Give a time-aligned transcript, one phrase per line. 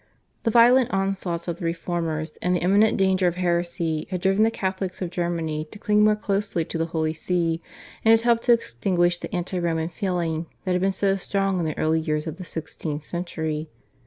[0.41, 4.49] The violent onslaughts of the Reformers and the imminent danger of heresy had driven the
[4.49, 7.61] Catholics of Germany to cling more closely to the Holy See,
[8.03, 11.65] and had helped to extinguish the anti Roman feeling, that had been so strong in
[11.65, 13.69] the early years of the sixteenth century.